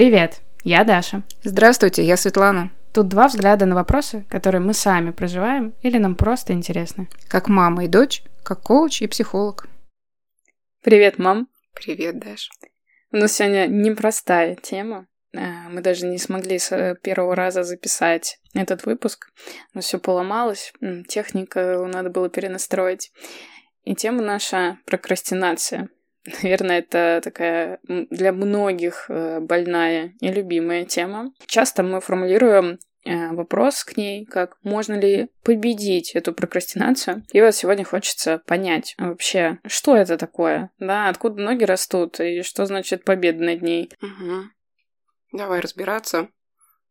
[0.00, 1.24] Привет, я Даша.
[1.44, 2.70] Здравствуйте, я Светлана.
[2.94, 7.10] Тут два взгляда на вопросы, которые мы сами проживаем или нам просто интересны.
[7.28, 9.68] Как мама и дочь, как коуч и психолог.
[10.80, 11.48] Привет, мам.
[11.74, 12.48] Привет, Даш.
[13.12, 15.06] У нас сегодня непростая тема.
[15.36, 19.30] А, мы даже не смогли с э, первого раза записать этот выпуск.
[19.74, 20.72] Но все поломалось,
[21.08, 23.12] техника надо было перенастроить.
[23.84, 25.90] И тема наша прокрастинация.
[26.42, 31.32] Наверное, это такая для многих э, больная и любимая тема.
[31.46, 37.24] Часто мы формулируем э, вопрос к ней, как можно ли победить эту прокрастинацию.
[37.32, 42.66] И вот сегодня хочется понять вообще, что это такое, да, откуда ноги растут и что
[42.66, 43.90] значит победа над ней.
[44.02, 44.44] Угу.
[45.32, 46.28] Давай разбираться.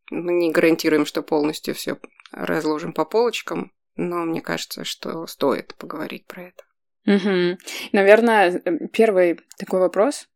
[0.09, 1.99] Мы не гарантируем, что полностью все
[2.31, 6.63] разложим по полочкам, но мне кажется, что стоит поговорить про это.
[7.05, 7.57] Угу.
[7.91, 10.27] Наверное, э, первый такой вопрос.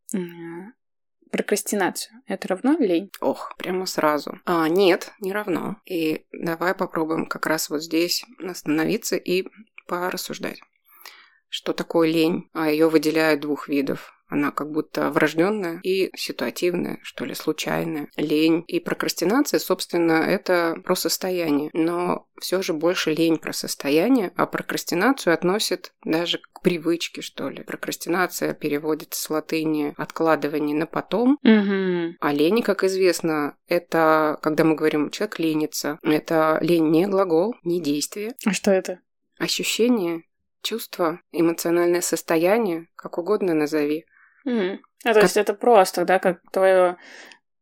[1.32, 2.22] Прокрастинацию.
[2.28, 3.10] Это равно лень?
[3.20, 4.40] Ох, прямо сразу.
[4.46, 5.78] А, нет, не равно.
[5.86, 9.48] И давай попробуем как раз вот здесь остановиться и
[9.88, 10.62] порассуждать.
[11.50, 12.50] Что такое лень?
[12.54, 14.13] А ее выделяют двух видов.
[14.34, 18.10] Она как будто врожденная и ситуативная, что ли, случайная.
[18.18, 21.70] Лень и прокрастинация, собственно, это про состояние.
[21.74, 27.62] Но все же больше лень про состояние, а прокрастинацию относят даже к привычке, что ли.
[27.62, 31.38] Прокрастинация переводится с латыни «откладывание на потом».
[31.44, 32.16] Угу.
[32.20, 37.80] А лень, как известно, это, когда мы говорим «человек ленится», это лень не глагол, не
[37.80, 38.34] действие.
[38.48, 39.00] А что это?
[39.38, 40.24] Ощущение,
[40.64, 44.08] чувство, эмоциональное состояние, как угодно назови.
[44.46, 44.80] Mm.
[45.06, 45.24] А, то как...
[45.24, 46.98] есть это просто, да, как твое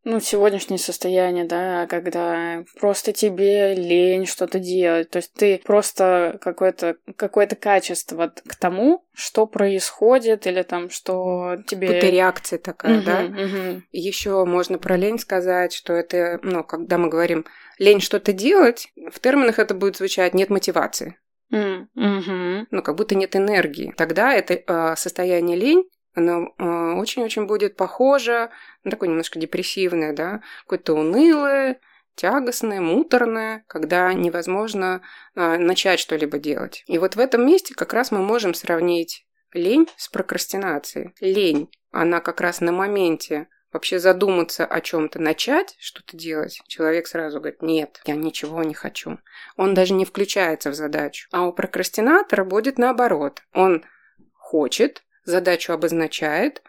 [0.03, 5.11] ну, сегодняшнее состояние, да, когда просто тебе лень что-то делать.
[5.11, 11.97] То есть ты просто какое-то какое качество к тому, что происходит, или там, что тебе...
[11.97, 13.23] Это реакция такая, угу, да?
[13.25, 13.81] Угу.
[13.91, 17.45] Еще можно про лень сказать, что это, ну, когда мы говорим
[17.77, 21.17] лень что-то делать, в терминах это будет звучать нет мотивации.
[21.53, 22.67] Mm, угу.
[22.71, 23.93] Ну, как будто нет энергии.
[23.97, 25.83] Тогда это э, состояние лень
[26.13, 28.49] оно э, очень-очень будет похоже
[28.83, 31.79] на такое немножко депрессивное, да, какое-то унылое,
[32.15, 35.01] тягостное, муторное, когда невозможно
[35.35, 36.83] э, начать что-либо делать.
[36.87, 41.13] И вот в этом месте как раз мы можем сравнить лень с прокрастинацией.
[41.19, 47.39] Лень, она как раз на моменте вообще задуматься о чем-то, начать что-то делать, человек сразу
[47.39, 49.19] говорит, нет, я ничего не хочу.
[49.55, 51.27] Он даже не включается в задачу.
[51.31, 53.41] А у прокрастинатора будет наоборот.
[53.53, 53.85] Он
[54.33, 56.61] хочет, задачу обозначает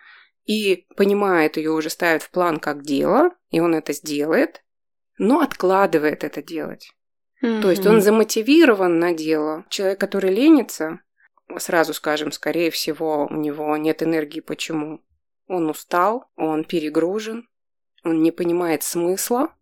[0.45, 4.63] и понимает ее, уже ставит в план как дело, и он это сделает,
[5.19, 6.93] но откладывает это делать.
[7.43, 7.63] Mm-hmm.
[7.63, 9.65] То есть он замотивирован на дело.
[9.69, 11.01] Человек, который ленится,
[11.59, 14.41] сразу скажем, скорее всего, у него нет энергии.
[14.41, 15.05] Почему?
[15.47, 17.49] Он устал, он перегружен,
[18.05, 19.55] он не понимает смысла,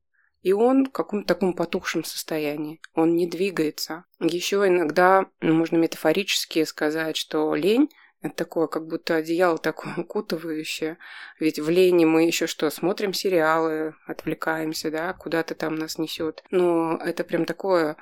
[0.42, 2.80] и он в каком-то таком потухшем состоянии.
[2.94, 4.04] Он не двигается.
[4.20, 7.90] Еще иногда можно метафорически сказать, что лень
[8.22, 10.98] это такое, как будто одеяло такое укутывающее.
[11.38, 16.42] Ведь в лени мы еще что, смотрим сериалы, отвлекаемся, да, куда-то там нас несет.
[16.50, 17.96] Но это прям такое,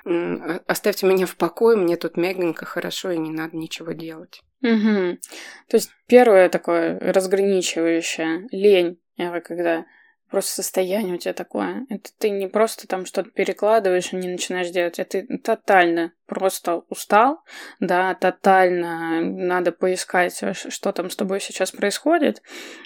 [0.67, 4.41] оставьте меня в покое, мне тут мягенько, хорошо, и не надо ничего делать.
[4.61, 5.19] Угу.
[5.69, 8.99] То есть первое такое разграничивающее лень,
[9.43, 9.85] когда
[10.29, 11.85] просто состояние у тебя такое.
[11.89, 16.83] Это ты не просто там что-то перекладываешь и не начинаешь делать, а ты тотально просто
[16.89, 17.41] устал,
[17.79, 22.41] да, тотально надо поискать, э, что там с тобой сейчас происходит,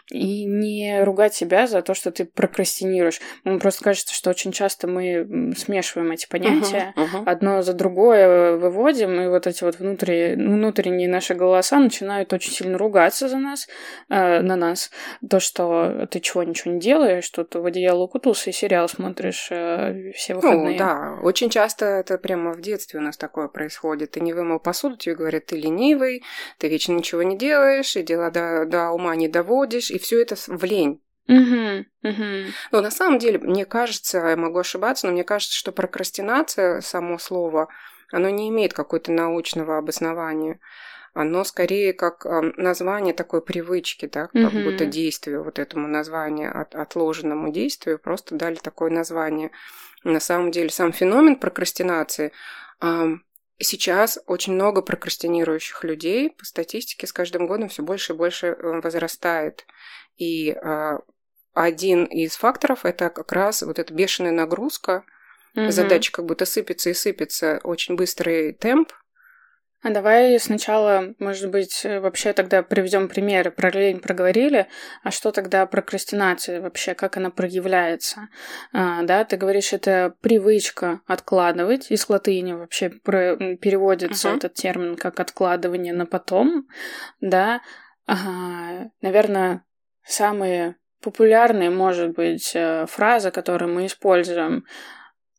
[0.10, 3.20] и не ругать себя за то, что ты прокрастинируешь.
[3.44, 7.24] Мне просто кажется, что очень часто мы смешиваем эти понятия, uh-huh, uh-huh.
[7.26, 12.78] одно за другое выводим, и вот эти вот внутренние, внутренние наши голоса начинают очень сильно
[12.78, 13.68] ругаться за нас,
[14.10, 14.90] э, на нас.
[15.30, 19.48] То, что ты чего ничего не делаешь, что ты в одеяло укутался и сериал смотришь
[19.50, 20.74] э, все выходные.
[20.74, 24.12] Ну, да, очень часто это прямо в детстве у нас так такое происходит.
[24.12, 26.24] Ты не вымыл посуду, тебе говорят, ты ленивый,
[26.60, 30.36] ты вечно ничего не делаешь, и дела до, до ума не доводишь, и все это
[30.36, 31.02] в лень.
[31.28, 32.52] Угу, угу.
[32.72, 37.18] Но на самом деле, мне кажется, я могу ошибаться, но мне кажется, что прокрастинация, само
[37.18, 37.70] слово,
[38.12, 40.60] оно не имеет какой-то научного обоснования.
[41.14, 42.26] Оно скорее как
[42.58, 44.64] название такой привычки, да, как угу.
[44.64, 49.52] будто действию, вот этому названию, от, отложенному действию, просто дали такое название.
[50.04, 52.32] На самом деле, сам феномен прокрастинации,
[53.60, 58.82] Сейчас очень много прокрастинирующих людей по статистике с каждым годом все больше и больше э,
[58.82, 59.66] возрастает.
[60.18, 61.00] И а,
[61.54, 65.06] один из факторов это как раз вот эта бешеная нагрузка.
[65.56, 65.72] Угу.
[65.72, 68.92] Задача как будто сыпется и сыпется, очень быстрый темп.
[69.84, 73.52] А давай сначала, может быть, вообще тогда приведем примеры.
[73.52, 74.68] Про лень проговорили,
[75.04, 78.30] а что тогда прокрастинация вообще, как она проявляется?
[78.72, 81.92] А, да, ты говоришь, это привычка откладывать.
[81.92, 84.38] Из латыни вообще переводится uh-huh.
[84.38, 86.68] этот термин как откладывание на потом,
[87.20, 87.62] да.
[88.08, 89.66] А, наверное,
[90.06, 94.66] самые популярные, может быть, э, фразы, которые мы используем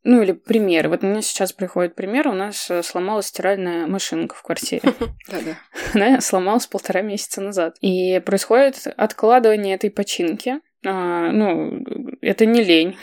[0.05, 0.89] ну или пример.
[0.89, 2.29] Вот мне сейчас приходит пример.
[2.29, 4.83] У нас э, сломалась стиральная машинка в квартире.
[5.29, 5.59] Да-да.
[5.95, 7.77] Она сломалась полтора месяца назад.
[7.81, 10.61] И происходит откладывание этой починки.
[10.87, 11.83] А, ну,
[12.21, 12.97] это не лень.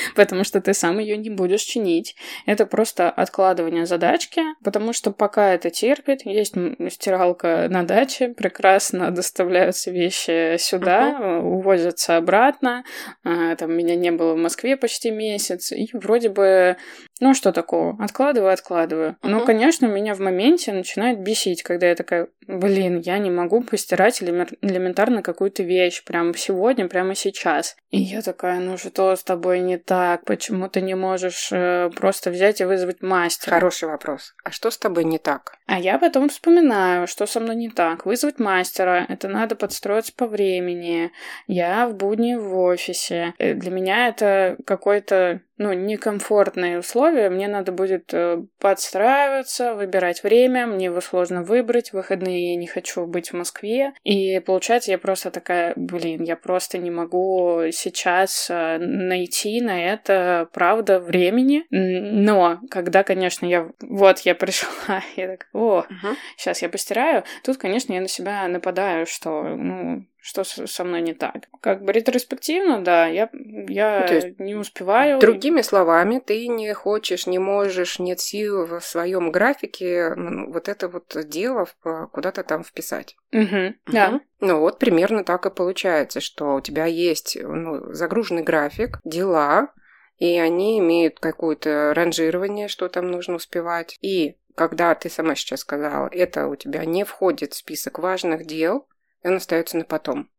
[0.16, 2.16] потому что ты сам ее не будешь чинить.
[2.46, 6.54] Это просто откладывание задачки, потому что пока это терпит, есть
[6.90, 11.40] стиралка на даче, прекрасно доставляются вещи сюда, uh-huh.
[11.40, 12.84] увозятся обратно.
[13.24, 16.76] А, там меня не было в Москве почти месяц, и вроде бы
[17.22, 17.96] ну, что такого?
[18.02, 19.16] Откладываю, откладываю.
[19.22, 24.20] Ну, конечно, меня в моменте начинает бесить, когда я такая, блин, я не могу постирать
[24.20, 27.76] элементарно какую-то вещь прямо сегодня, прямо сейчас.
[27.90, 30.24] И я такая, ну что с тобой не так?
[30.24, 33.54] Почему ты не можешь э, просто взять и вызвать мастера?
[33.54, 34.34] Хороший вопрос.
[34.42, 35.52] А что с тобой не так?
[35.66, 38.04] А я потом вспоминаю, что со мной не так.
[38.04, 41.12] Вызвать мастера, это надо подстроиться по времени.
[41.46, 43.34] Я в будни в офисе.
[43.38, 50.66] Э, для меня это какой-то ну, некомфортные условия, мне надо будет э, подстраиваться, выбирать время,
[50.66, 55.30] мне его сложно выбрать, выходные я не хочу быть в Москве, и получается я просто
[55.30, 63.04] такая, блин, я просто не могу сейчас э, найти на это, правда, времени, но когда,
[63.04, 64.68] конечно, я, вот я пришла,
[65.16, 66.16] я так, о, uh-huh.
[66.36, 71.14] сейчас я постираю, тут, конечно, я на себя нападаю, что, ну, что со мной не
[71.14, 71.48] так.
[71.60, 73.28] Как бы ретроспективно, да, я,
[73.68, 74.06] я
[74.38, 75.18] ну, не успеваю.
[75.18, 80.88] Другими словами, ты не хочешь, не можешь, нет сил в своем графике ну, вот это
[80.88, 81.66] вот дело
[82.12, 83.16] куда-то там вписать.
[83.32, 83.74] Угу, угу.
[83.86, 84.20] Да.
[84.40, 89.72] Ну вот примерно так и получается, что у тебя есть ну, загруженный график, дела,
[90.18, 93.98] и они имеют какое-то ранжирование, что там нужно успевать.
[94.02, 98.86] И когда ты сама сейчас сказала, это у тебя не входит в список важных дел,
[99.22, 100.30] и он остается на потом.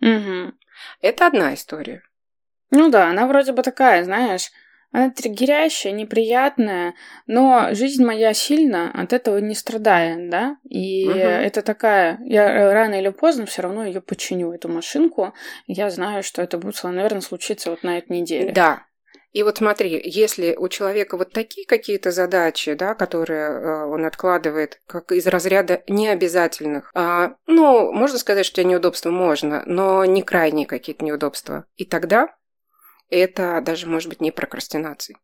[0.00, 0.52] Угу.
[1.02, 2.02] Это одна история.
[2.70, 4.50] Ну да, она вроде бы такая, знаешь,
[4.92, 6.94] она триггерящая, неприятная,
[7.26, 10.56] но жизнь моя сильно от этого не страдает, да?
[10.68, 11.16] И угу.
[11.16, 15.32] это такая, я рано или поздно все равно ее починю, эту машинку.
[15.66, 18.52] Я знаю, что это будет, наверное, случиться вот на этой неделе.
[18.52, 18.86] Да,
[19.32, 24.80] и вот смотри, если у человека вот такие какие-то задачи, да, которые э, он откладывает,
[24.86, 30.22] как из разряда необязательных, а, ну, можно сказать, что у тебя неудобства можно, но не
[30.22, 31.64] крайние какие-то неудобства.
[31.76, 32.34] И тогда
[33.08, 35.18] это даже может быть не прокрастинацией.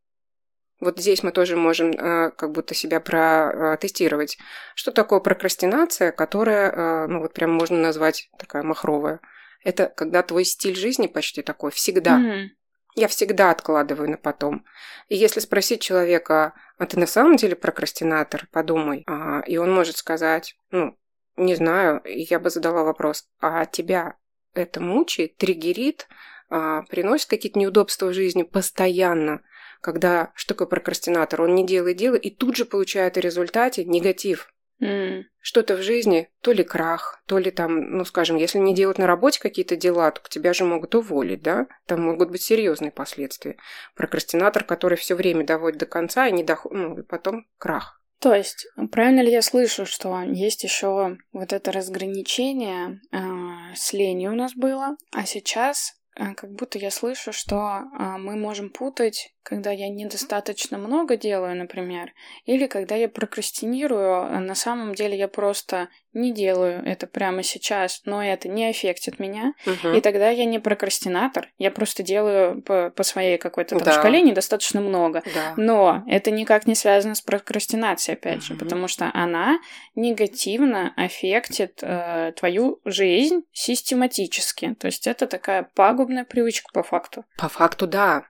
[0.78, 4.36] Вот здесь мы тоже можем э, как будто себя протестировать.
[4.76, 9.20] Что такое прокрастинация, которая, э, ну вот прям можно назвать такая махровая?
[9.64, 12.20] Это когда твой стиль жизни почти такой, всегда.
[12.20, 12.46] Mm-hmm.
[12.96, 14.64] Я всегда откладываю на потом.
[15.08, 19.98] И если спросить человека, а ты на самом деле прокрастинатор, подумай, а, и он может
[19.98, 20.98] сказать, ну,
[21.36, 24.16] не знаю, я бы задала вопрос, а тебя
[24.54, 26.08] это мучает, триггерит,
[26.48, 29.42] а, приносит какие-то неудобства в жизни постоянно,
[29.82, 31.42] когда что такое прокрастинатор?
[31.42, 34.50] Он не делает дело и тут же получает в результате негатив.
[34.82, 35.22] Mm.
[35.40, 39.06] Что-то в жизни, то ли крах, то ли там, ну, скажем, если не делать на
[39.06, 41.66] работе какие-то дела, то тебя же могут уволить, да?
[41.86, 43.56] Там могут быть серьезные последствия.
[43.94, 46.72] Прокрастинатор, который все время доводит до конца и не доход...
[46.72, 48.02] ну, и потом крах.
[48.18, 54.32] То есть, правильно ли я слышу, что есть еще вот это разграничение э, с ленью
[54.32, 57.56] у нас было, а сейчас как будто я слышу, что
[57.98, 62.12] э, мы можем путать когда я недостаточно много делаю, например,
[62.46, 68.00] или когда я прокрастинирую, а на самом деле я просто не делаю это прямо сейчас,
[68.04, 69.94] но это не аффектит меня, угу.
[69.94, 73.92] и тогда я не прокрастинатор, я просто делаю по, по своей какой-то там да.
[73.92, 75.22] шкале недостаточно много.
[75.34, 75.54] Да.
[75.56, 78.44] Но это никак не связано с прокрастинацией, опять угу.
[78.46, 79.58] же, потому что она
[79.94, 84.74] негативно аффектит э, твою жизнь систематически.
[84.74, 87.24] То есть это такая пагубная привычка по факту.
[87.36, 88.24] По факту, да.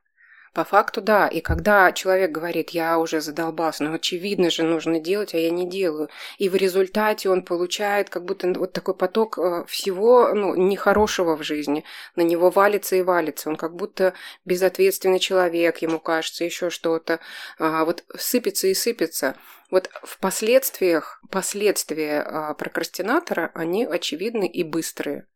[0.57, 1.29] По факту, да.
[1.29, 5.69] И когда человек говорит, я уже задолбался, ну, очевидно же, нужно делать, а я не
[5.69, 6.09] делаю.
[6.39, 11.43] И в результате он получает как будто вот такой поток э, всего, ну, нехорошего в
[11.43, 11.85] жизни.
[12.15, 13.51] На него валится и валится.
[13.51, 14.15] Он как будто
[14.47, 17.21] безответственный человек, ему кажется, еще что-то.
[17.59, 19.37] А, вот сыпется и сыпется.
[19.71, 25.27] Вот в последствиях, последствия а, прокрастинатора, они очевидны и быстрые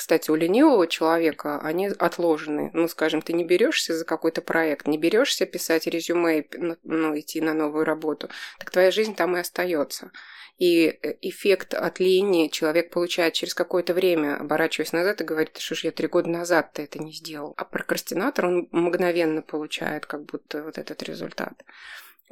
[0.00, 2.70] кстати, у ленивого человека они отложены.
[2.72, 6.46] Ну, скажем, ты не берешься за какой-то проект, не берешься писать резюме,
[6.84, 10.10] ну, идти на новую работу, так твоя жизнь там и остается.
[10.56, 15.74] И э, эффект от лени человек получает через какое-то время, оборачиваясь назад и говорит, что
[15.74, 17.52] ж я три года назад ты это не сделал.
[17.58, 21.62] А прокрастинатор, он мгновенно получает как будто вот этот результат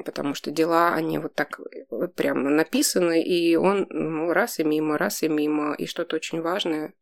[0.05, 1.61] потому что дела, они вот так
[2.15, 6.95] прямо написаны, и он ну, раз и мимо, раз и мимо, и что-то очень важное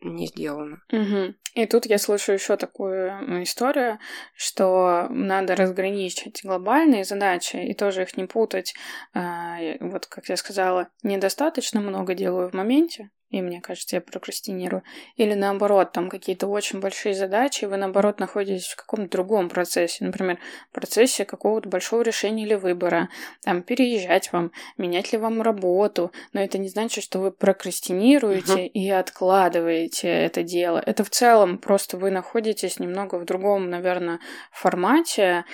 [0.00, 0.82] не сделано.
[0.92, 1.34] Угу.
[1.54, 3.98] И тут я слышу еще такую историю,
[4.34, 8.74] что надо разграничить глобальные задачи и тоже их не путать.
[9.14, 14.82] А, вот, как я сказала, недостаточно много делаю в моменте, и мне кажется, я прокрастинирую.
[15.16, 20.04] Или наоборот, там какие-то очень большие задачи, и вы наоборот находитесь в каком-то другом процессе.
[20.04, 20.38] Например,
[20.70, 23.08] в процессе какого-то большого решения или выбора.
[23.42, 26.12] Там переезжать вам, менять ли вам работу.
[26.32, 28.66] Но это не значит, что вы прокрастинируете uh-huh.
[28.66, 30.82] и откладываете это дело.
[30.84, 34.18] Это в целом просто вы находитесь немного в другом, наверное,
[34.50, 35.44] формате,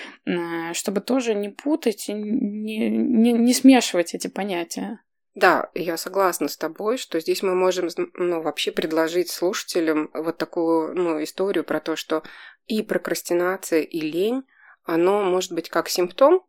[0.73, 5.01] чтобы тоже не путать и не, не, не смешивать эти понятия.
[5.37, 10.95] Да, я согласна с тобой, что здесь мы можем ну, вообще предложить слушателям вот такую
[10.95, 12.23] ну, историю про то, что
[12.67, 14.45] и прокрастинация, и лень,
[14.85, 16.43] оно может быть как симптом,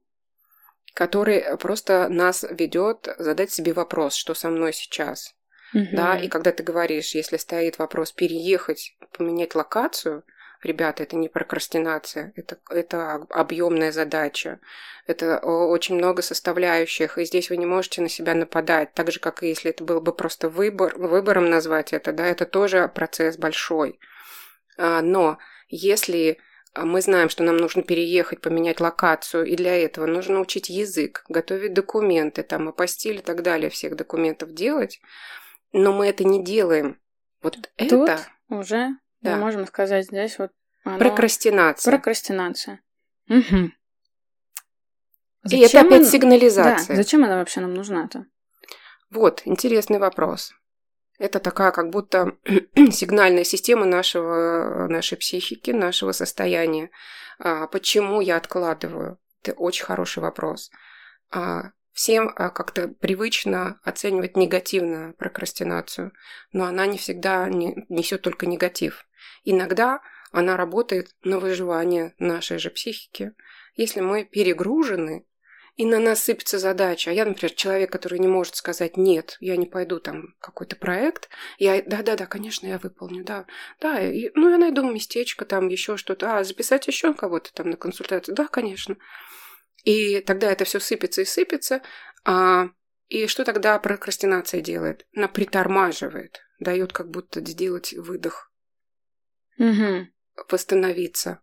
[0.94, 5.36] который просто нас ведет задать себе вопрос, что со мной сейчас.
[5.74, 5.88] Угу.
[5.92, 10.24] Да, и когда ты говоришь, если стоит вопрос переехать, поменять локацию–
[10.64, 14.60] Ребята, это не прокрастинация, это, это объемная задача.
[15.06, 18.94] Это очень много составляющих, и здесь вы не можете на себя нападать.
[18.94, 22.46] Так же, как и если это был бы просто выбор, выбором назвать это, да, это
[22.46, 24.00] тоже процесс большой.
[24.78, 25.38] А, но
[25.70, 26.40] если
[26.76, 31.74] мы знаем, что нам нужно переехать, поменять локацию, и для этого нужно учить язык, готовить
[31.74, 35.00] документы, там, апостиль и так далее, всех документов делать,
[35.72, 37.00] но мы это не делаем.
[37.42, 39.36] Вот Тут это уже да.
[39.36, 40.52] Мы можем сказать здесь вот...
[40.84, 41.00] Оно...
[41.00, 41.92] Прокрастинация.
[41.92, 42.82] Прокрастинация.
[43.30, 43.72] Угу.
[45.44, 46.06] Зачем И это опять он...
[46.06, 46.96] сигнализация.
[46.96, 48.26] Да, зачем она вообще нам нужна-то?
[49.10, 50.54] Вот, интересный вопрос.
[51.20, 52.38] Это такая как будто
[52.92, 56.92] сигнальная система нашего, нашей психики, нашего состояния.
[57.40, 59.20] А, почему я откладываю?
[59.42, 60.70] Это очень хороший вопрос.
[61.32, 66.12] А, всем а, как-то привычно оценивать негативно прокрастинацию,
[66.52, 69.07] но она не всегда не, несет только негатив.
[69.44, 70.02] Иногда
[70.32, 73.34] она работает на выживание нашей же психики.
[73.76, 75.26] Если мы перегружены,
[75.78, 77.12] и на нас сыпется задача.
[77.12, 81.30] А я, например, человек, который не может сказать «нет, я не пойду там какой-то проект».
[81.60, 83.46] Я «да-да-да, конечно, я выполню, да».
[83.80, 86.40] Да, и, ну, я найду местечко, там еще что-то.
[86.40, 88.34] А, записать еще кого-то там на консультацию?
[88.34, 88.98] Да, конечно.
[89.84, 91.84] И тогда это все сыпется и сыпется.
[92.26, 92.70] А,
[93.08, 95.06] и что тогда прокрастинация делает?
[95.16, 98.47] Она притормаживает, дает как будто сделать выдох
[99.58, 100.08] угу.
[100.50, 101.42] восстановиться.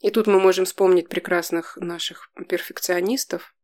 [0.00, 3.54] И тут мы можем вспомнить прекрасных наших перфекционистов.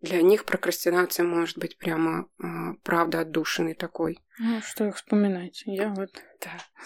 [0.00, 2.46] Для них прокрастинация может быть прямо э,
[2.84, 4.20] правда отдушенной такой.
[4.38, 5.62] Ну, что их вспоминать?
[5.66, 6.10] Я вот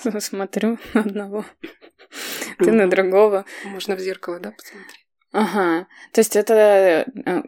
[0.04, 1.44] да, смотрю на одного,
[2.58, 3.44] ты на другого.
[3.64, 5.06] Можно в зеркало, да, посмотреть?
[5.30, 5.86] Ага.
[6.12, 7.42] То есть это э,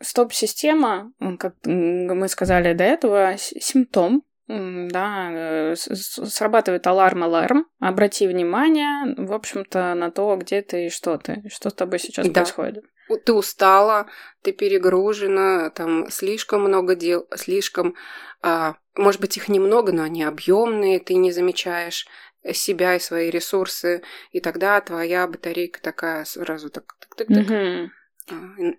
[0.00, 9.94] стоп-система, как мы сказали до этого, симптом да, э, срабатывает аларм-аларм, обрати внимание, в общем-то,
[9.94, 12.40] на то, где ты и что ты, что с тобой сейчас да.
[12.42, 12.84] происходит.
[13.24, 14.06] Ты устала,
[14.42, 17.94] ты перегружена, там слишком много дел, слишком,
[18.42, 22.06] а, может быть, их немного, но они объемные, ты не замечаешь
[22.52, 27.90] себя и свои ресурсы, и тогда твоя батарейка такая сразу так, так, так, так угу.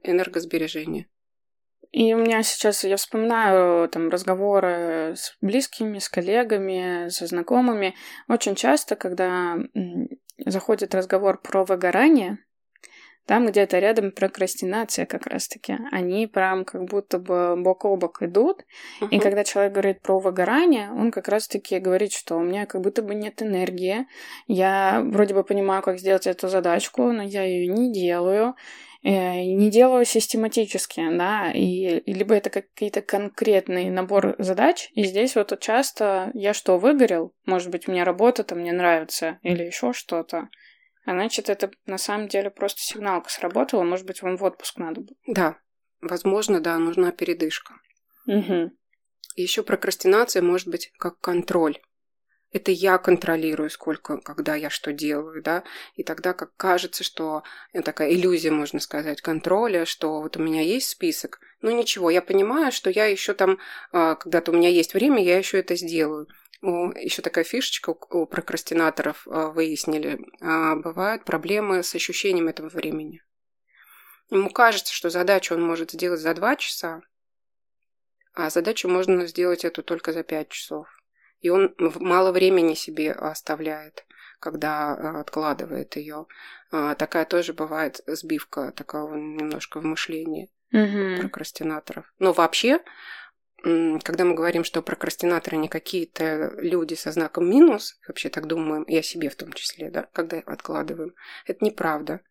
[0.03, 1.07] энергосбережение.
[1.91, 7.95] И у меня сейчас, я вспоминаю там разговоры с близкими, с коллегами, со знакомыми.
[8.27, 9.57] Очень часто, когда
[10.45, 12.37] заходит разговор про выгорание,
[13.29, 15.77] там где-то рядом прокрастинация как раз-таки.
[15.91, 18.65] Они прям как будто бы бок о бок идут.
[19.01, 19.09] Uh-huh.
[19.11, 23.03] И когда человек говорит про выгорание, он как раз-таки говорит, что у меня как будто
[23.03, 24.07] бы нет энергии.
[24.47, 28.55] Я вроде бы понимаю, как сделать эту задачку, но я ее не делаю.
[29.01, 35.57] Э, не делаю систематически, да, и либо это какие-то конкретный набор задач, и здесь вот
[35.61, 37.33] часто я что, выгорел?
[37.45, 40.49] Может быть, мне работа там не нравится или еще что-то.
[41.05, 45.01] А значит, это на самом деле просто сигналка сработала, может быть, вам в отпуск надо
[45.01, 45.15] было.
[45.27, 45.57] Да,
[46.01, 47.75] возможно, да, нужна передышка.
[48.27, 48.71] Угу.
[49.37, 51.79] Еще прокрастинация может быть как контроль
[52.51, 55.63] это я контролирую, сколько, когда я что делаю, да,
[55.95, 60.61] и тогда как кажется, что это такая иллюзия, можно сказать, контроля, что вот у меня
[60.61, 63.59] есть список, ну ничего, я понимаю, что я еще там,
[63.91, 66.27] а, когда-то у меня есть время, я еще это сделаю.
[66.61, 70.19] Еще такая фишечка у прокрастинаторов а, выяснили.
[70.41, 73.21] А, бывают проблемы с ощущением этого времени.
[74.29, 77.01] Ему кажется, что задачу он может сделать за два часа,
[78.33, 80.87] а задачу можно сделать эту только за пять часов.
[81.41, 84.05] И он мало времени себе оставляет,
[84.39, 86.25] когда а, откладывает ее.
[86.69, 91.21] Такая тоже бывает сбивка такого немножко в мышлении угу.
[91.21, 92.05] прокрастинаторов.
[92.19, 92.81] Но вообще
[93.61, 98.97] когда мы говорим, что прокрастинаторы не какие-то люди со знаком минус, вообще так думаем, и
[98.97, 101.13] о себе в том числе, да, когда откладываем,
[101.45, 102.21] это неправда.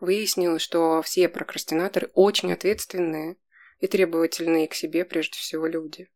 [0.00, 3.36] Выяснилось, что все прокрастинаторы очень ответственные
[3.78, 6.10] и требовательные к себе прежде всего люди.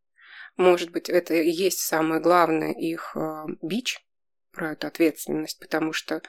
[0.58, 4.04] Может быть, это и есть самое главное их э, бич
[4.52, 6.20] про эту ответственность, потому что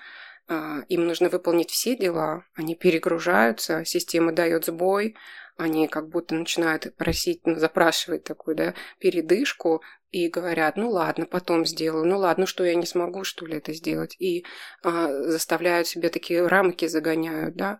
[0.47, 5.17] э, им нужно выполнить все дела, они перегружаются, система дает сбой,
[5.57, 9.81] они как будто начинают просить, ну, запрашивать такую, да, передышку
[10.11, 13.73] и говорят, ну ладно, потом сделаю, ну ладно, что я не смогу, что ли, это
[13.73, 14.15] сделать.
[14.19, 14.45] И
[14.83, 17.79] а, заставляют себе такие рамки загоняют, да.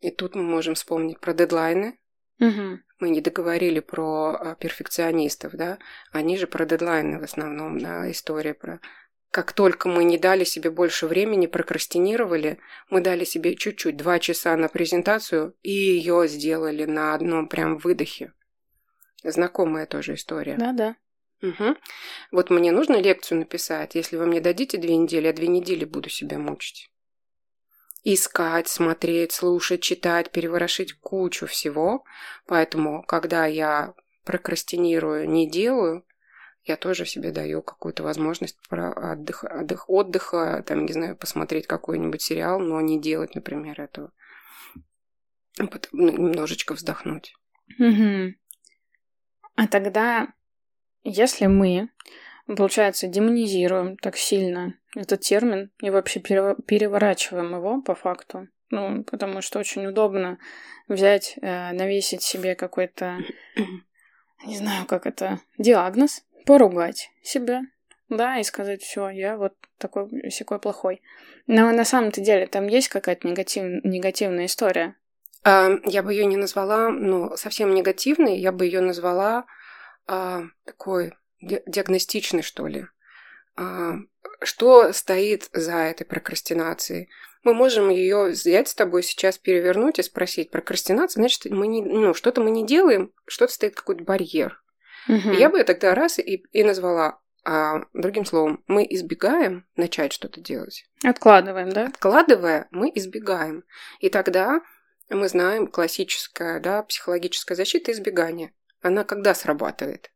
[0.00, 1.98] И тут мы можем вспомнить про дедлайны.
[2.40, 2.78] Угу.
[3.00, 5.78] Мы не договорили про а, перфекционистов, да.
[6.12, 8.80] Они же про дедлайны в основном, да, история про
[9.32, 12.58] как только мы не дали себе больше времени, прокрастинировали,
[12.90, 18.34] мы дали себе чуть-чуть, два часа на презентацию, и ее сделали на одном прям выдохе.
[19.24, 20.56] Знакомая тоже история.
[20.58, 20.96] Да-да.
[21.40, 21.76] Угу.
[22.30, 23.94] Вот мне нужно лекцию написать.
[23.94, 26.91] Если вы мне дадите две недели, я две недели буду себя мучить.
[28.04, 32.04] Искать, смотреть, слушать, читать, переворошить кучу всего.
[32.46, 33.94] Поэтому, когда я
[34.24, 36.04] прокрастинирую, не делаю,
[36.64, 42.22] я тоже себе даю какую-то возможность про отдых, отдых, отдыха, там, не знаю, посмотреть какой-нибудь
[42.22, 44.12] сериал, но не делать, например, этого.
[45.56, 47.34] Потом ну, немножечко вздохнуть.
[47.78, 48.34] Угу.
[49.56, 50.28] А тогда,
[51.02, 51.88] если мы,
[52.56, 59.58] получается, демонизируем так сильно этот термин и вообще переворачиваем его по факту, ну, потому что
[59.58, 60.38] очень удобно
[60.88, 63.18] взять, э, навесить себе какой-то,
[64.46, 67.62] не знаю, как это, диагноз, поругать себя,
[68.08, 71.02] да, и сказать, все, я вот такой секой плохой.
[71.46, 74.96] Но на самом-то деле там есть какая-то негатив, негативная история.
[75.44, 79.46] А, я бы ее не назвала, ну, совсем негативной, я бы ее назвала
[80.06, 82.86] а, такой диагностичной, что ли.
[83.56, 83.96] А,
[84.42, 87.10] что стоит за этой прокрастинацией?
[87.42, 90.50] Мы можем ее взять с тобой сейчас, перевернуть и спросить.
[90.50, 94.62] Прокрастинация, значит, мы не, ну, что-то мы не делаем, что-то стоит какой-то барьер.
[95.08, 95.32] Угу.
[95.32, 100.84] я бы тогда раз и, и назвала а, другим словом, мы избегаем начать что-то делать.
[101.02, 101.86] Откладываем, да?
[101.86, 103.64] Откладывая, мы избегаем.
[103.98, 104.60] И тогда
[105.08, 108.52] мы знаем классическая, да, психологическая защита избегания.
[108.80, 110.12] Она когда срабатывает?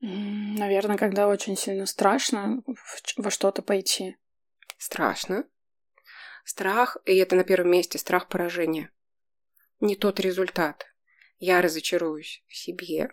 [0.00, 2.62] Наверное, когда очень сильно страшно
[3.16, 4.16] во что-то пойти.
[4.78, 5.44] Страшно.
[6.44, 8.90] Страх, и это на первом месте, страх поражения.
[9.80, 10.86] Не тот результат.
[11.38, 13.10] Я разочаруюсь в себе,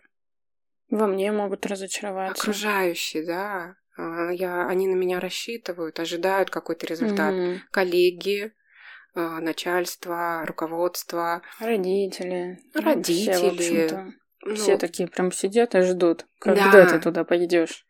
[0.90, 2.42] во мне могут разочароваться.
[2.42, 3.76] Окружающие, да.
[3.98, 7.34] А, я, они на меня рассчитывают, ожидают какой-то результат.
[7.34, 7.60] Mm-hmm.
[7.72, 8.54] Коллеги,
[9.14, 11.42] а, начальство, руководство.
[11.60, 12.60] Родители.
[12.74, 13.88] Родители.
[13.88, 14.14] Все,
[14.50, 16.86] ну, все такие прям сидят и ждут, когда да.
[16.86, 17.86] ты туда пойдешь.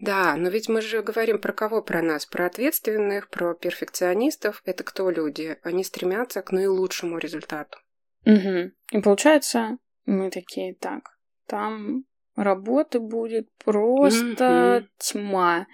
[0.00, 1.82] Да, но ведь мы же говорим про кого?
[1.82, 4.62] Про нас, про ответственных, про перфекционистов.
[4.64, 5.58] Это кто люди?
[5.62, 7.78] Они стремятся к наилучшему результату.
[8.24, 8.70] Угу.
[8.92, 12.04] И получается, мы такие, так, там
[12.38, 14.86] Работы будет просто mm-hmm.
[14.98, 15.66] тьма.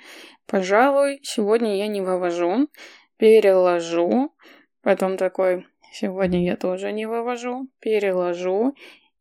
[0.47, 2.69] Пожалуй, сегодня я не вывожу,
[3.19, 4.35] переложу.
[4.83, 8.75] Потом такой, сегодня я тоже не вывожу, переложу.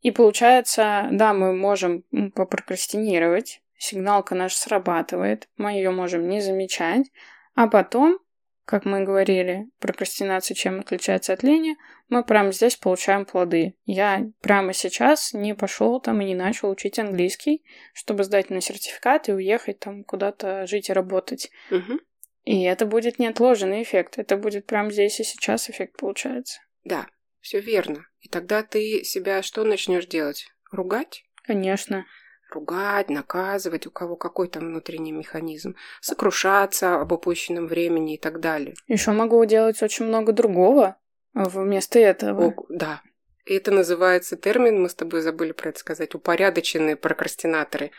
[0.04, 7.06] И получается, да, мы можем попрокрастинировать, сигналка наша срабатывает, мы ее можем не замечать,
[7.54, 8.18] а потом
[8.66, 11.76] как мы говорили, прокрастинация чем отличается от лени,
[12.08, 13.76] мы прямо здесь получаем плоды.
[13.84, 17.62] Я прямо сейчас не пошел там и не начал учить английский,
[17.92, 21.50] чтобы сдать на сертификат и уехать там куда-то жить и работать.
[21.70, 22.00] Угу.
[22.44, 24.18] И это будет неотложенный эффект.
[24.18, 26.60] Это будет прямо здесь и сейчас эффект получается.
[26.84, 27.06] Да,
[27.44, 28.06] все верно.
[28.20, 30.48] И тогда ты себя что начнешь делать?
[30.72, 31.24] Ругать?
[31.42, 32.06] Конечно
[32.50, 38.74] ругать, наказывать, у кого какой там внутренний механизм, сокрушаться об упущенном времени и так далее.
[38.86, 40.96] Еще могу делать очень много другого
[41.34, 42.48] вместо этого.
[42.48, 43.02] О, да.
[43.44, 47.90] И это называется термин, мы с тобой забыли про это сказать, упорядоченные прокрастинаторы.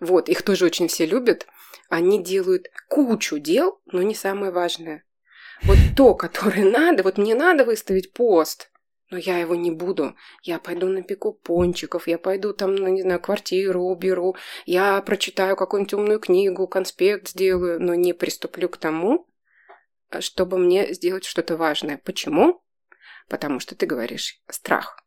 [0.00, 1.46] Вот, их тоже очень все любят.
[1.88, 5.04] Они делают кучу дел, но не самое важное.
[5.62, 8.70] Вот то, которое надо, вот мне надо выставить пост,
[9.10, 10.14] но я его не буду.
[10.42, 15.94] Я пойду напеку пончиков, я пойду там, ну, не знаю, квартиру уберу, я прочитаю какую-нибудь
[15.94, 19.28] умную книгу, конспект сделаю, но не приступлю к тому,
[20.20, 22.00] чтобы мне сделать что-то важное.
[22.04, 22.62] Почему?
[23.28, 25.04] Потому что ты говоришь страх.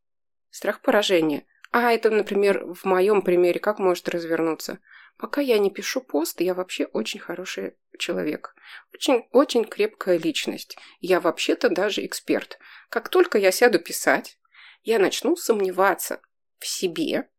[0.49, 1.45] Страх поражения.
[1.71, 4.79] А это, например, в моем примере как может развернуться?
[5.17, 8.55] Пока я не пишу пост, я вообще очень хороший человек.
[8.93, 10.77] Очень, очень крепкая личность.
[10.99, 12.57] Я вообще-то даже эксперт.
[12.89, 14.37] Как только я сяду писать,
[14.83, 16.21] я начну сомневаться
[16.59, 17.29] в себе,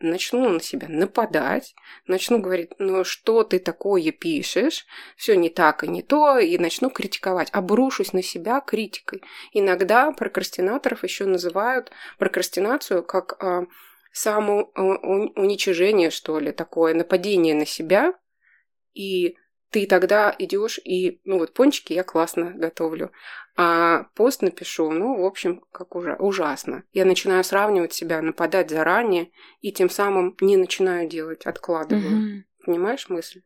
[0.00, 1.74] начну на себя нападать,
[2.06, 6.90] начну говорить, ну что ты такое пишешь, все не так и не то, и начну
[6.90, 9.22] критиковать, обрушусь на себя критикой.
[9.52, 13.66] Иногда прокрастинаторов еще называют прокрастинацию как а,
[14.14, 18.14] самоуничижение, что ли, такое нападение на себя,
[18.94, 19.36] и
[19.70, 23.10] ты тогда идешь и, ну вот пончики я классно готовлю,
[23.56, 26.84] а пост напишу, ну, в общем, как уже ужасно.
[26.92, 32.06] Я начинаю сравнивать себя, нападать заранее, и тем самым не начинаю делать, откладываю.
[32.06, 32.44] Угу.
[32.66, 33.42] Понимаешь мысль?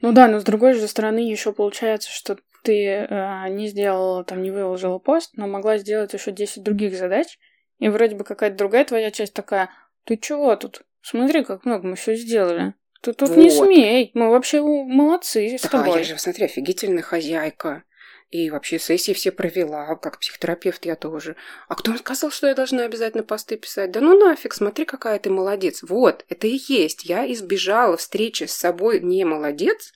[0.00, 4.42] Ну да, но с другой же стороны еще получается, что ты э, не сделала, там,
[4.42, 7.38] не выложила пост, но могла сделать еще 10 других задач,
[7.78, 9.70] и вроде бы какая-то другая твоя часть такая,
[10.04, 10.82] ты чего тут?
[11.02, 12.74] Смотри, как много мы все сделали.
[13.02, 13.38] Ты тут вот.
[13.38, 14.10] не смей.
[14.14, 15.98] Мы вообще молодцы с да, тобой.
[15.98, 17.84] я же, смотри, офигительная хозяйка.
[18.30, 21.36] И вообще сессии все провела, как психотерапевт я тоже.
[21.68, 23.92] А кто сказал, что я должна обязательно посты писать?
[23.92, 25.82] Да ну нафиг, смотри, какая ты молодец.
[25.82, 27.04] Вот, это и есть.
[27.04, 29.92] Я избежала встречи с собой не молодец,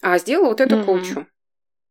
[0.00, 0.84] а сделала вот эту угу.
[0.84, 1.26] кучу.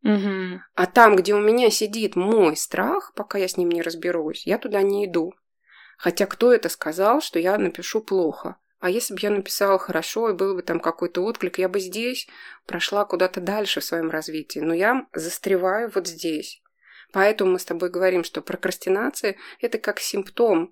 [0.03, 0.61] Угу.
[0.75, 4.57] А там, где у меня сидит мой страх, пока я с ним не разберусь, я
[4.57, 5.33] туда не иду.
[5.97, 8.58] Хотя кто это сказал, что я напишу плохо?
[8.79, 12.27] А если бы я написала хорошо и был бы там какой-то отклик, я бы здесь
[12.65, 14.60] прошла куда-то дальше в своем развитии.
[14.60, 16.62] Но я застреваю вот здесь.
[17.12, 20.71] Поэтому мы с тобой говорим, что прокрастинация– это как симптом.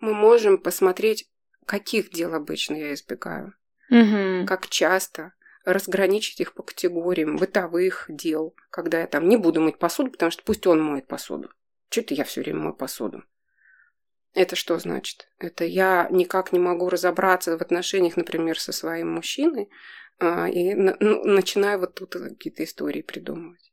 [0.00, 1.30] Мы можем посмотреть,
[1.66, 3.54] каких дел обычно я избегаю.
[3.90, 4.46] Угу.
[4.46, 10.10] Как часто разграничить их по категориям бытовых дел, когда я там не буду мыть посуду,
[10.10, 11.50] потому что пусть он моет посуду.
[11.90, 13.22] Что-то я все время мою посуду.
[14.34, 15.28] Это что значит?
[15.38, 19.70] Это я никак не могу разобраться в отношениях, например, со своим мужчиной,
[20.18, 23.72] а, и ну, начинаю вот тут какие-то истории придумывать.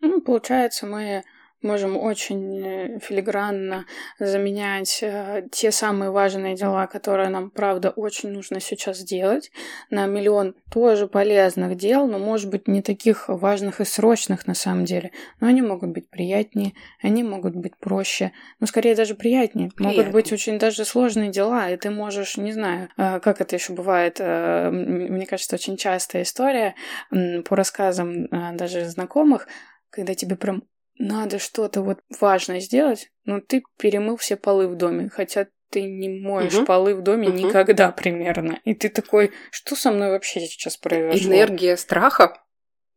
[0.00, 1.22] Ну, получается, мы
[1.62, 3.86] можем очень э, филигранно
[4.18, 9.50] заменять э, те самые важные дела, которые нам, правда, очень нужно сейчас сделать,
[9.90, 14.84] на миллион тоже полезных дел, но, может быть, не таких важных и срочных на самом
[14.84, 15.10] деле.
[15.40, 19.70] Но они могут быть приятнее, они могут быть проще, но скорее даже приятнее.
[19.70, 19.98] Приятно.
[19.98, 23.72] Могут быть очень даже сложные дела, и ты можешь, не знаю, э, как это еще
[23.72, 26.74] бывает, мне кажется, очень частая история
[27.10, 29.46] по рассказам даже знакомых,
[29.90, 30.62] когда тебе прям
[31.00, 36.10] надо что-то вот важное сделать, но ты перемыл все полы в доме, хотя ты не
[36.10, 36.66] моешь угу.
[36.66, 37.38] полы в доме угу.
[37.38, 38.60] никогда примерно.
[38.64, 41.32] И ты такой, что со мной вообще сейчас произошло?
[41.32, 42.44] Энергия страха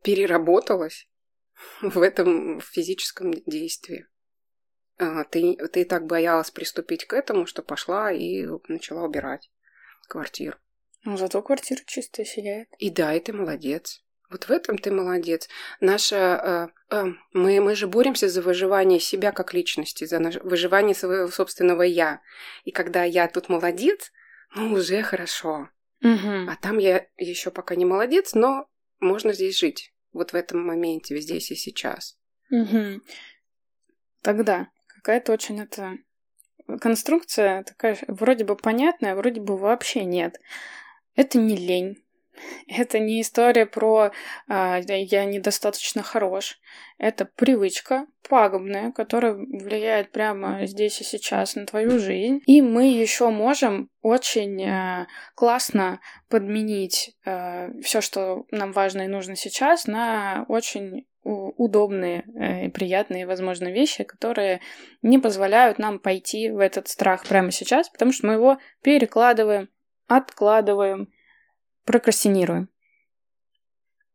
[0.03, 1.07] переработалась
[1.81, 4.05] в этом физическом действии.
[4.97, 9.49] А, ты, ты так боялась приступить к этому, что пошла и начала убирать
[10.09, 10.57] квартиру.
[11.05, 12.67] Ну, зато квартира чистая сияет.
[12.79, 14.02] И да, и ты молодец.
[14.33, 15.47] Вот в этом ты молодец.
[15.79, 20.95] Наша, э, э, мы, мы же боремся за выживание себя как личности, за наше, выживание
[20.95, 22.19] своего собственного я.
[22.63, 24.11] И когда я тут молодец,
[24.55, 25.69] ну уже хорошо.
[26.01, 26.49] Угу.
[26.49, 28.67] А там я еще пока не молодец, но
[28.99, 29.93] можно здесь жить.
[30.13, 32.17] Вот в этом моменте, здесь и сейчас.
[32.49, 33.01] Угу.
[34.23, 35.99] Тогда какая-то очень это
[36.81, 40.39] конструкция такая вроде бы понятная, вроде бы вообще нет.
[41.15, 42.02] Это не лень,
[42.67, 44.11] это не история про
[44.47, 46.59] а, «я недостаточно хорош».
[46.97, 52.41] Это привычка пагубная, которая влияет прямо здесь и сейчас на твою жизнь.
[52.45, 59.35] И мы еще можем очень а, классно подменить а, все, что нам важно и нужно
[59.35, 64.59] сейчас, на очень удобные э, и приятные, возможно, вещи, которые
[65.01, 69.69] не позволяют нам пойти в этот страх прямо сейчас, потому что мы его перекладываем,
[70.07, 71.09] откладываем,
[71.85, 72.69] прокрастинируем.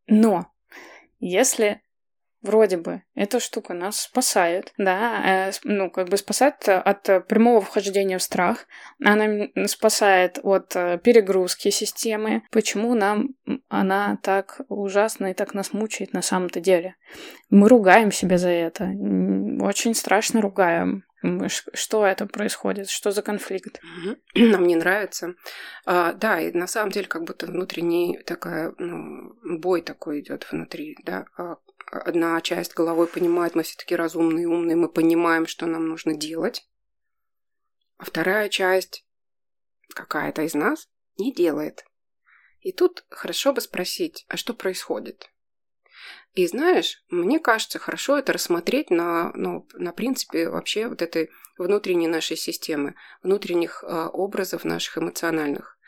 [0.06, 0.46] Но
[1.20, 1.82] если
[2.40, 8.18] вроде бы эта штука нас спасает, да, э, ну, как бы спасает от прямого вхождения
[8.18, 8.66] в страх,
[9.04, 12.42] она спасает от э, перегрузки системы.
[12.50, 13.30] Почему нам
[13.68, 16.96] она так ужасно и так нас мучает на самом-то деле?
[17.50, 21.04] Мы ругаем себя за это, очень страшно ругаем.
[21.48, 22.88] Что это происходит?
[22.88, 23.80] Что за конфликт?
[24.34, 25.34] Нам не нравится.
[25.84, 30.96] А, да, и на самом деле как будто внутренний такая, ну, бой такой идет внутри,
[31.04, 31.26] да.
[31.36, 31.56] А,
[31.90, 36.68] одна часть головой понимает, мы все таки разумные умные, мы понимаем, что нам нужно делать.
[37.96, 39.04] А вторая часть,
[39.94, 41.84] какая-то из нас, не делает.
[42.60, 45.30] И тут хорошо бы спросить, а что происходит?
[46.34, 52.06] И знаешь, мне кажется, хорошо это рассмотреть на, ну, на принципе вообще вот этой внутренней
[52.06, 55.78] нашей системы, внутренних э, образов наших эмоциональных.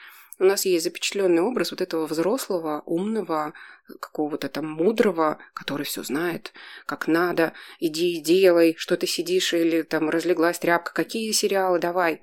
[0.41, 3.53] У нас есть запечатленный образ вот этого взрослого, умного,
[4.01, 6.53] какого-то там мудрого, который все знает,
[6.87, 12.23] как надо, иди и делай, что ты сидишь или там разлеглась тряпка, какие сериалы, давай.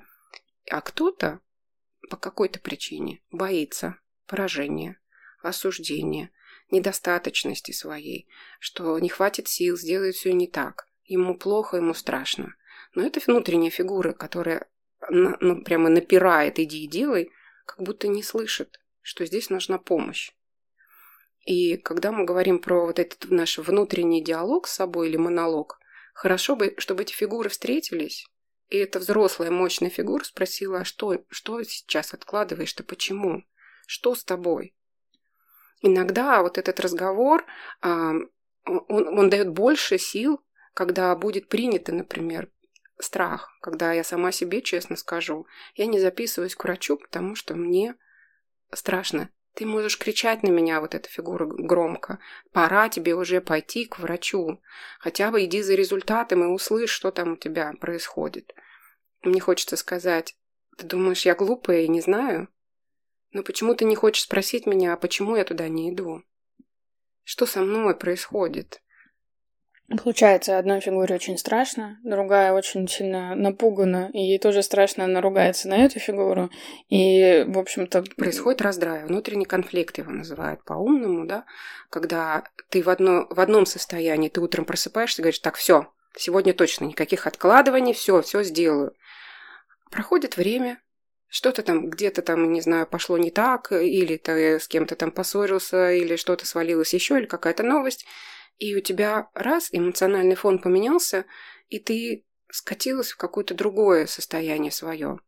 [0.70, 1.42] А кто-то
[2.10, 5.00] по какой-то причине боится поражения,
[5.44, 6.32] осуждения,
[6.72, 8.28] недостаточности своей,
[8.60, 10.88] что не хватит сил, сделает все не так.
[11.06, 12.56] Ему плохо, ему страшно.
[12.94, 14.68] Но это внутренняя фигура, которая
[15.10, 17.32] ну, прямо напирает «иди и делай»,
[17.66, 20.32] как будто не слышит, что здесь нужна помощь.
[21.46, 25.80] И когда мы говорим про вот этот наш внутренний диалог с собой или монолог,
[26.14, 28.26] хорошо бы, чтобы эти фигуры встретились,
[28.70, 33.44] и эта взрослая мощная фигура спросила, а что, что сейчас откладываешь-то, почему?
[33.86, 34.76] Что с тобой?
[35.82, 37.46] Иногда вот этот разговор,
[37.82, 38.30] он,
[38.90, 40.42] он дает больше сил,
[40.74, 42.50] когда будет принято, например,
[43.00, 47.96] страх, когда я сама себе честно скажу, я не записываюсь к врачу, потому что мне
[48.74, 49.30] страшно.
[49.54, 52.20] Ты можешь кричать на меня, вот эта фигура, громко.
[52.52, 54.62] Пора тебе уже пойти к врачу.
[55.00, 58.54] Хотя бы иди за результатом и услышь, что там у тебя происходит.
[59.24, 60.36] Мне хочется сказать,
[60.78, 62.50] ты думаешь, я глупая и не знаю?
[63.32, 66.24] Но почему ты не хочешь спросить меня, а почему я туда не иду?
[67.24, 68.82] Что со мной происходит?
[70.04, 75.70] Получается, одной фигуре очень страшно, другая очень сильно напугана, и ей тоже страшно, она ругается
[75.70, 76.50] на эту фигуру.
[76.90, 78.04] И, в общем-то...
[78.18, 81.46] Происходит раздрай, внутренний конфликт его называют по-умному, да?
[81.90, 85.88] Когда ты в, одно, в одном состоянии, ты утром просыпаешься и говоришь, так, все,
[86.18, 88.94] сегодня точно никаких откладываний, все, все сделаю.
[89.90, 90.82] Проходит время,
[91.28, 95.92] что-то там где-то там, не знаю, пошло не так, или ты с кем-то там поссорился,
[95.92, 98.06] или что-то свалилось еще, или какая-то новость,
[98.58, 101.26] и у тебя раз эмоциональный фон поменялся,
[101.70, 105.20] и ты скатилась в какое-то другое состояние свое.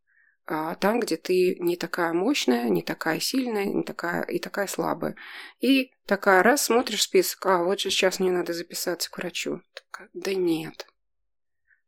[0.52, 5.16] А, там, где ты не такая мощная, не такая сильная, не такая и такая слабая.
[5.60, 9.62] И такая раз смотришь список, а вот же сейчас мне надо записаться к врачу.
[9.76, 10.88] Такая, да нет.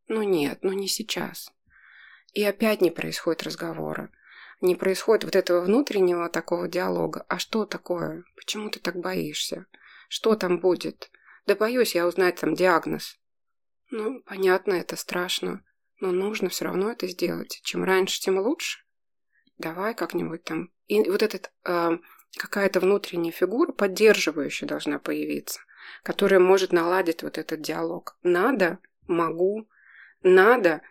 [0.07, 1.51] Ну нет, ну не сейчас.
[2.33, 4.09] И опять не происходит разговора.
[4.61, 7.25] Не происходит вот этого внутреннего такого диалога.
[7.27, 8.23] А что такое?
[8.35, 9.65] Почему ты так боишься?
[10.07, 11.11] Что там будет?
[11.45, 13.19] Да боюсь я узнать там диагноз.
[13.89, 15.63] Ну, понятно, это страшно.
[15.99, 17.59] Но нужно все равно это сделать.
[17.63, 18.83] Чем раньше, тем лучше.
[19.57, 20.71] Давай как-нибудь там.
[20.87, 21.97] И вот этот э,
[22.37, 25.59] какая-то внутренняя фигура, поддерживающая должна появиться,
[26.03, 28.17] которая может наладить вот этот диалог.
[28.23, 29.69] Надо, могу,
[30.23, 30.81] надо,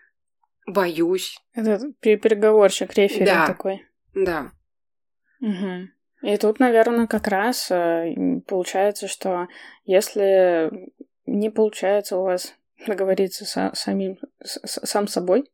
[0.67, 1.39] боюсь.
[1.55, 3.47] Это переговорщик, рефери да.
[3.47, 3.87] такой.
[4.15, 4.53] Да.
[5.41, 5.89] Угу.
[6.23, 8.15] И тут, наверное, как раз э,
[8.47, 9.49] получается, что
[9.85, 10.71] если
[11.27, 12.55] не получается у вас
[12.87, 15.51] договориться с самим, с, сам собой,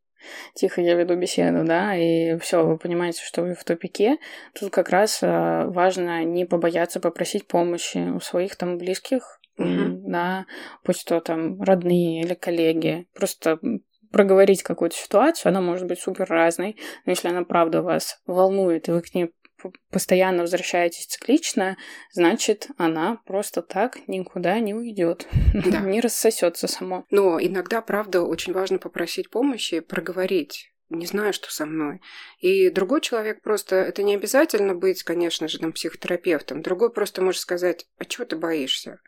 [0.55, 4.19] тихо я веду беседу, да, и все, вы понимаете, что вы в тупике,
[4.59, 10.01] тут как раз э, важно не побояться попросить помощи у своих там близких, mm-hmm.
[10.07, 10.47] да,
[10.83, 13.61] пусть то там родные или коллеги, просто
[14.11, 18.93] проговорить какую-то ситуацию, она может быть супер разной, но если она правда вас волнует, и
[18.93, 19.31] вы к ней
[19.91, 21.77] постоянно возвращаетесь циклично,
[22.13, 25.81] значит, она просто так никуда не уйдет, да.
[25.81, 27.05] не рассосется само.
[27.11, 32.01] Но иногда, правда, очень важно попросить помощи, проговорить не знаю, что со мной.
[32.39, 36.63] И другой человек просто, это не обязательно быть, конечно же, там, психотерапевтом.
[36.63, 39.01] Другой просто может сказать, а чего ты боишься?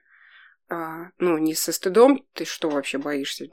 [0.71, 3.47] А, ну, не со стыдом, ты что вообще боишься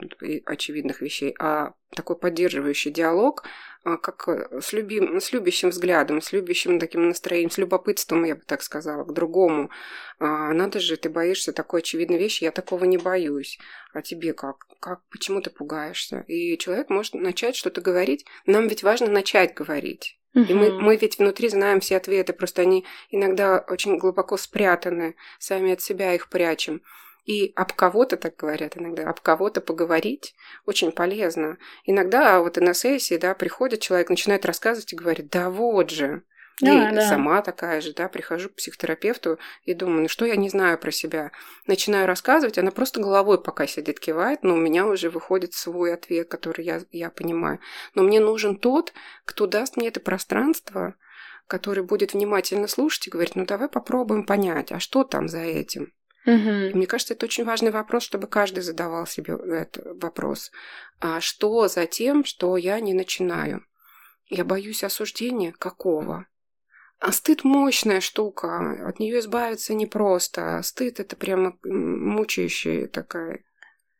[0.44, 3.44] очевидных вещей, а такой поддерживающий диалог,
[3.84, 8.34] а, как э, с, любим, с любящим взглядом, с любящим таким настроением, с любопытством, я
[8.34, 9.70] бы так сказала, к другому.
[10.18, 13.58] А, надо же, ты боишься такой очевидной вещи, я такого не боюсь.
[13.94, 14.66] А тебе как?
[14.80, 15.00] как?
[15.08, 16.20] Почему ты пугаешься?
[16.28, 18.26] И человек может начать что-то говорить.
[18.44, 20.18] Нам ведь важно начать говорить.
[20.34, 25.72] И мы, мы ведь внутри знаем все ответы, просто они иногда очень глубоко спрятаны, сами
[25.72, 26.82] от себя их прячем.
[27.26, 30.34] И об кого-то, так говорят иногда, об кого-то поговорить
[30.64, 31.58] очень полезно.
[31.84, 36.22] Иногда вот и на сессии, да, приходит человек, начинает рассказывать и говорит, да вот же,
[36.60, 37.08] да, и да.
[37.08, 40.90] сама такая же, да, прихожу к психотерапевту и думаю, ну что я не знаю про
[40.90, 41.32] себя.
[41.66, 46.28] Начинаю рассказывать, она просто головой пока сидит, кивает, но у меня уже выходит свой ответ,
[46.28, 47.58] который я, я понимаю.
[47.94, 50.94] Но мне нужен тот, кто даст мне это пространство,
[51.46, 55.92] который будет внимательно слушать и говорить, ну давай попробуем понять, а что там за этим?
[56.26, 56.76] Угу.
[56.76, 60.50] Мне кажется, это очень важный вопрос, чтобы каждый задавал себе этот вопрос.
[61.00, 63.64] А что за тем, что я не начинаю?
[64.28, 66.26] Я боюсь осуждения какого?
[66.98, 70.60] А стыд мощная штука, от нее избавиться непросто.
[70.62, 73.44] Стыд это прямо мучающая такая.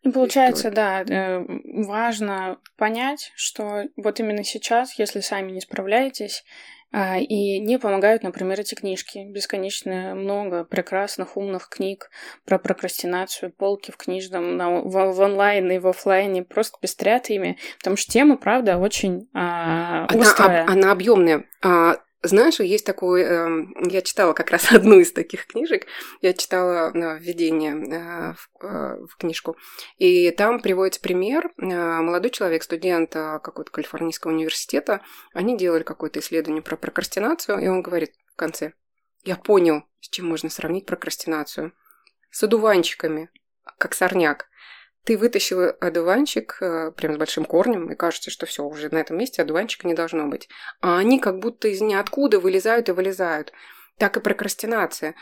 [0.03, 0.75] Получается, история.
[0.75, 1.45] да, э,
[1.85, 6.45] важно понять, что вот именно сейчас, если сами не справляетесь,
[6.93, 9.25] и не помогают, например, эти книжки.
[9.29, 12.11] Бесконечно много прекрасных, умных книг
[12.45, 17.59] про прокрастинацию, полки в книжном, на, в, в онлайн и в офлайне просто пестрят ими,
[17.79, 20.63] потому что тема, правда, очень а, острая.
[20.65, 21.45] Она, она объемная.
[21.63, 25.87] А, знаешь, есть такой, э, я читала как раз одну из таких книжек,
[26.21, 29.57] я читала э, введение э, в, э, в книжку,
[29.99, 35.03] и там приводится пример, молодой человек, студент какого-то Калифорнийского университета,
[35.33, 38.73] они делали какое-то исследование про прокрастинацию, и он говорит в конце,
[39.25, 41.73] я понял, с чем можно сравнить прокрастинацию.
[42.31, 43.31] С одуванчиками,
[43.79, 44.47] как сорняк
[45.07, 49.17] ты вытащил одуванчик э, прям с большим корнем, и кажется, что все, уже на этом
[49.17, 50.49] месте одуванчика не должно быть.
[50.81, 53.53] А они как будто из ниоткуда вылезают и вылезают.
[53.99, 55.15] Так и прокрастинация.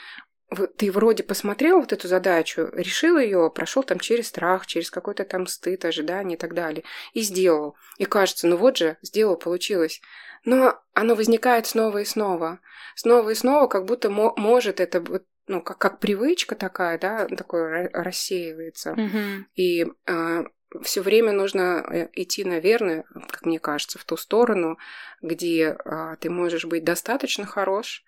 [0.78, 5.46] Ты вроде посмотрел вот эту задачу, решил ее, прошел там через страх, через какой-то там
[5.46, 7.76] стыд, ожидание и так далее, и сделал.
[7.98, 10.00] И кажется, ну вот же, сделал, получилось.
[10.46, 12.60] Но оно возникает снова и снова.
[12.94, 17.90] Снова и снова, как будто может это вот ну, как, как привычка такая, да, такое
[17.92, 18.90] рассеивается.
[18.92, 19.44] Mm-hmm.
[19.56, 20.44] И э, а,
[20.82, 24.78] все время нужно э, идти, наверное, как мне кажется, в ту сторону,
[25.22, 28.04] где э, ты можешь быть достаточно хорош,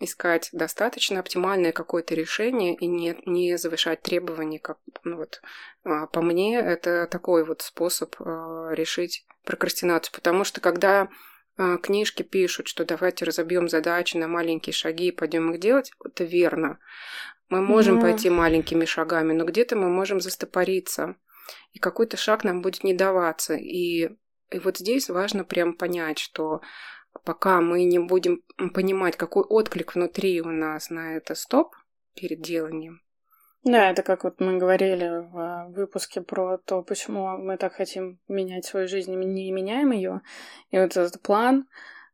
[0.00, 5.40] искать достаточно оптимальное какое-то решение и не, не завышать требования, как, ну вот,
[5.84, 11.08] э, по мне, это такой вот способ э, решить прокрастинацию, потому что когда
[11.56, 16.24] а, книжки пишут, что давайте разобьем задачи на маленькие шаги и пойдем их делать, это
[16.24, 16.78] верно.
[17.48, 21.16] Мы можем mm пойти маленькими шагами, но где-то мы можем застопориться,
[21.72, 23.54] и какой-то шаг нам будет не даваться.
[23.54, 24.08] И,
[24.50, 26.60] и вот здесь важно прям понять, что
[27.24, 31.74] пока мы не будем понимать, какой отклик внутри у нас на это стоп
[32.14, 33.00] перед деланием,
[33.64, 38.20] да, это как вот мы говорили в а, выпуске про то, почему мы так хотим
[38.28, 40.20] менять свою жизнь не меняем ее.
[40.70, 41.66] И вот этот план,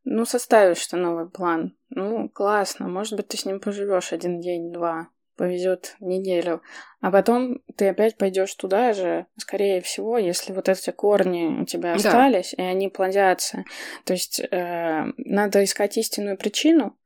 [0.04, 1.76] ну, составишь ты новый план.
[1.90, 6.62] Ну, классно, может быть, ты с ним поживешь один день, два, повезет неделю.
[7.00, 11.94] А потом ты опять пойдешь туда же, скорее всего, если вот эти корни у тебя
[11.94, 12.62] остались, да.
[12.62, 13.64] и они плодятся.
[14.04, 16.96] То есть э, надо искать истинную причину.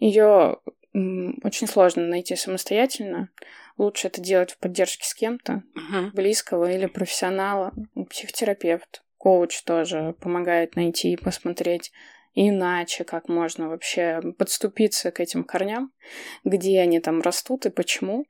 [0.00, 0.58] Ее
[0.92, 3.28] очень сложно найти самостоятельно
[3.76, 6.10] лучше это делать в поддержке с кем-то, uh-huh.
[6.12, 7.72] близкого или профессионала.
[8.10, 11.92] Психотерапевт, коуч тоже помогает найти и посмотреть
[12.34, 15.92] иначе, как можно вообще подступиться к этим корням,
[16.44, 18.26] где они там растут и почему.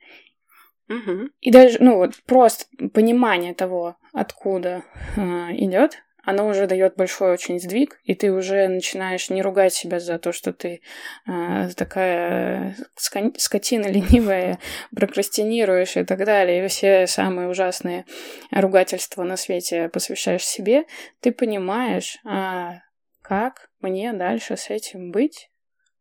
[0.88, 1.30] Угу.
[1.40, 4.84] И даже, ну вот просто понимание того, откуда
[5.16, 5.20] э,
[5.56, 10.18] идет, оно уже дает большой очень сдвиг, и ты уже начинаешь не ругать себя за
[10.18, 10.82] то, что ты
[11.26, 14.58] э, такая скотина ленивая,
[14.94, 18.04] прокрастинируешь и так далее, и все самые ужасные
[18.50, 20.84] ругательства на свете посвящаешь себе,
[21.20, 22.80] ты понимаешь, а
[23.22, 25.48] как мне дальше с этим быть?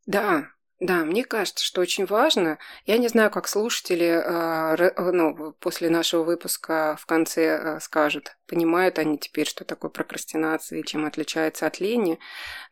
[0.08, 0.48] Да,
[0.82, 2.60] да, мне кажется, что очень важно.
[2.86, 9.00] Я не знаю, как слушатели э, ну, после нашего выпуска в конце э, скажут, понимают
[9.00, 12.20] они теперь, что такое прокрастинация и чем отличается от лени.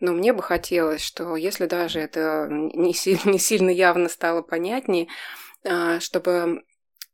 [0.02, 5.08] Но мне бы хотелось, что если даже это не, сильно, не сильно явно стало понятнее,
[6.00, 6.66] чтобы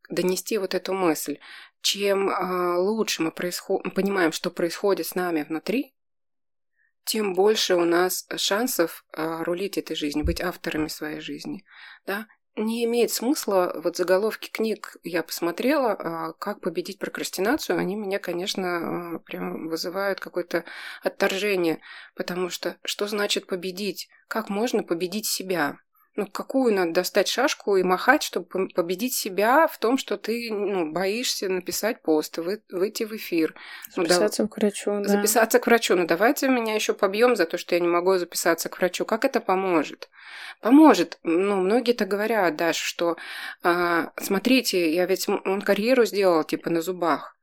[0.09, 1.37] донести вот эту мысль.
[1.81, 2.33] Чем
[2.77, 3.83] лучше мы происход...
[3.93, 5.93] понимаем, что происходит с нами внутри,
[7.05, 11.65] тем больше у нас шансов э, рулить этой жизнью, быть авторами своей жизни.
[12.05, 12.27] Да?
[12.55, 19.15] Не имеет смысла, вот заголовки книг я посмотрела, э, как победить прокрастинацию, они меня, конечно,
[19.15, 20.65] э, прям вызывают какое-то
[21.01, 21.79] отторжение,
[22.15, 24.09] потому что что значит победить?
[24.27, 25.77] Как можно победить себя?
[26.19, 30.91] Ну, какую надо достать шашку и махать, чтобы победить себя в том, что ты ну,
[30.91, 33.55] боишься написать пост, вы, выйти в эфир.
[33.95, 35.03] Записаться ну, да, к врачу, да.
[35.07, 35.95] Записаться к врачу.
[35.95, 39.05] Ну, давайте меня еще побьем за то, что я не могу записаться к врачу.
[39.05, 40.09] Как это поможет?
[40.59, 41.19] Поможет.
[41.23, 43.15] Ну, многие так говорят, Даша, что
[43.63, 47.37] а, смотрите, я ведь он карьеру сделал, типа, на зубах.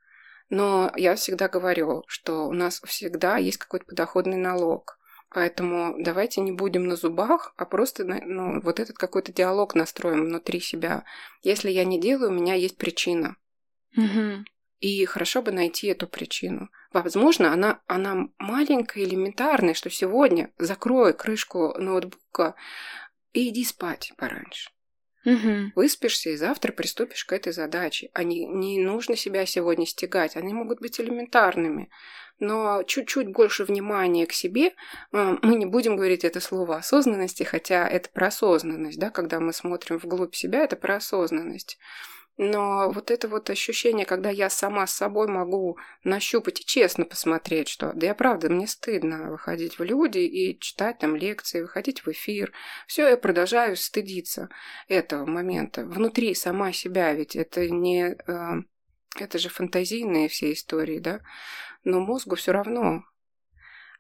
[0.51, 4.99] Но я всегда говорю, что у нас всегда есть какой-то подоходный налог.
[5.31, 10.61] Поэтому давайте не будем на зубах, а просто ну, вот этот какой-то диалог настроим внутри
[10.61, 11.05] себя.
[11.43, 13.37] Если я не делаю, у меня есть причина.
[13.97, 14.45] Угу.
[14.79, 16.70] И хорошо бы найти эту причину.
[16.93, 22.55] Возможно, она, она маленькая, элементарная, что сегодня закрой крышку ноутбука
[23.33, 24.70] и иди спать пораньше.
[25.27, 25.72] Угу.
[25.74, 28.11] Выспишься и завтра приступишь к этой задаче.
[28.14, 31.91] Они, не нужно себя сегодня стягать, они могут быть элементарными.
[32.39, 34.72] Но чуть-чуть больше внимания к себе,
[35.11, 39.53] а, мы не будем говорить это слово осознанности, хотя это про осознанность, да, когда мы
[39.53, 41.79] смотрим вглубь себя, это про осознанность.
[42.39, 47.68] Но вот это вот ощущение, когда я сама с собой могу нащупать и честно посмотреть,
[47.68, 52.09] что да я правда, мне стыдно выходить в люди и читать там лекции, выходить в
[52.09, 52.53] эфир.
[52.87, 54.51] Все, я продолжаю стыдиться
[54.87, 55.87] этого момента.
[55.87, 58.16] Внутри сама себя, ведь это не...
[58.26, 58.62] Э,
[59.18, 61.20] это же фантазийные все истории, да?
[61.84, 63.03] Но мозгу все равно.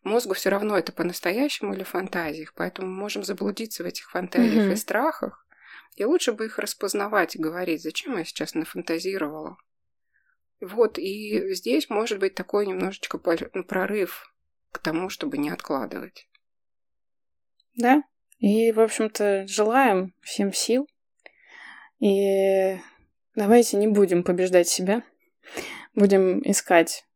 [0.02, 4.72] Мозгу все равно это по-настоящему или фантазиях, поэтому мы можем заблудиться в этих фантазиях mm-hmm.
[4.74, 5.45] и страхах,
[5.96, 9.56] и лучше бы их распознавать и говорить, зачем я сейчас нафантазировала.
[10.60, 13.20] Вот, и здесь может быть такой немножечко
[13.52, 14.32] ну, прорыв
[14.72, 16.28] к тому, чтобы не откладывать.
[17.74, 18.02] Да,
[18.38, 20.88] и, в общем-то, желаем всем сил.
[21.98, 22.78] И
[23.34, 25.02] давайте не будем побеждать себя.
[25.94, 27.06] Будем искать,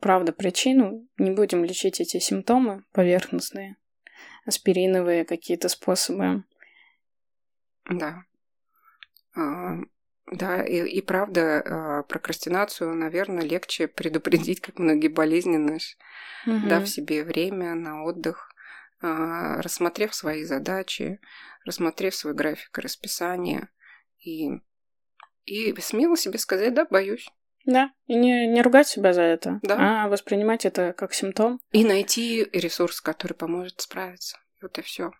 [0.00, 1.06] правда, причину.
[1.18, 3.76] Не будем лечить эти симптомы поверхностные,
[4.44, 6.44] аспириновые какие-то способы.
[7.88, 8.24] Да.
[9.36, 9.78] А,
[10.30, 15.96] да, и, и правда, а, прокрастинацию, наверное, легче предупредить, как многие болезни наши,
[16.46, 16.66] угу.
[16.66, 18.50] дав себе время на отдых,
[19.00, 21.20] а, рассмотрев свои задачи,
[21.64, 23.68] рассмотрев свой график и расписание,
[24.18, 24.50] и,
[25.44, 27.28] и смело себе сказать, да, боюсь.
[27.66, 30.04] Да, и не, не ругать себя за это, да.
[30.04, 31.60] а воспринимать это как симптом.
[31.72, 34.38] И найти ресурс, который поможет справиться.
[34.60, 35.12] Вот и все.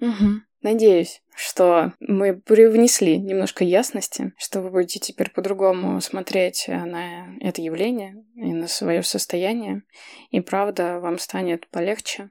[0.00, 0.42] Угу.
[0.62, 8.24] Надеюсь, что мы привнесли немножко ясности, что вы будете теперь по-другому смотреть на это явление
[8.34, 9.82] и на свое состояние.
[10.30, 12.30] И правда, вам станет полегче,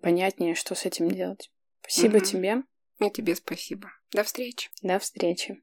[0.00, 1.50] понятнее, что с этим делать.
[1.82, 2.24] Спасибо угу.
[2.24, 2.62] тебе.
[3.00, 3.90] И тебе спасибо.
[4.12, 4.70] До встречи.
[4.82, 5.62] До встречи.